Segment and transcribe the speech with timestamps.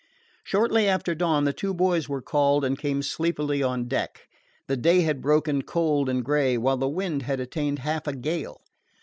[0.43, 4.27] Shortly after dawn, the two boys were called and came sleepily on deck.
[4.67, 8.61] The day had broken cold and gray, while the wind had attained half a gale.